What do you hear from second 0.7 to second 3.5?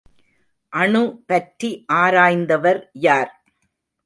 அணு பற்றி ஆராய்ந்தவர் யார்?